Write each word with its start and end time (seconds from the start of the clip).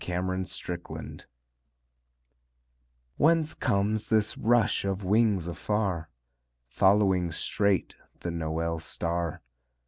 _CAROL 0.03 0.31
OF 0.41 0.49
THE 0.49 0.77
BIRDS 0.83 1.27
Whence 3.17 3.53
comes 3.53 4.09
this 4.09 4.35
rush 4.35 4.83
of 4.83 5.03
wings 5.03 5.45
afar. 5.45 6.09
Following 6.65 7.31
straight 7.31 7.95
the 8.21 8.31
Noël 8.31 8.81
star? 8.81 9.43